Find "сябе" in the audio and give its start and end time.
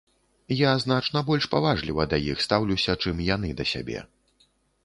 3.75-3.99